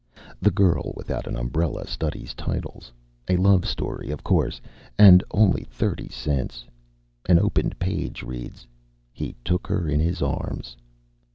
[0.41, 2.91] The girl without an umbrella studies titles.
[3.29, 4.59] A love story, of course,
[4.97, 6.65] and only thirty cents.
[7.29, 8.65] An opened page reads,
[9.13, 10.75] "he took her in his arms...."